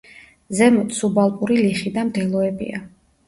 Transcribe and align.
ზემოთ 0.59 0.95
სუბალპური 0.99 1.59
ლიხი 1.65 1.93
და 1.99 2.05
მდელოებია. 2.09 2.81